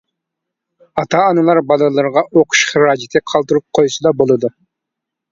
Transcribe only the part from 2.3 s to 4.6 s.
ئوقۇش خىراجىتى قالدۇرۇپ قويسىلا بولىدۇ.